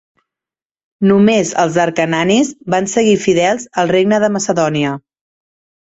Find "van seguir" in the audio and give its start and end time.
2.75-3.15